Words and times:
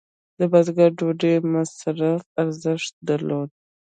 د 0.39 0.41
بزګر 0.51 0.89
ډوډۍ 0.99 1.33
مصرفي 1.53 2.29
ارزښت 2.41 2.93
درلود. 3.07 3.49